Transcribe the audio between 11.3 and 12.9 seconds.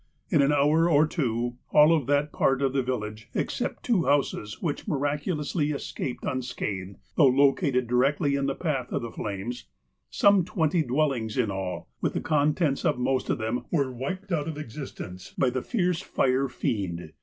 in all, with the contents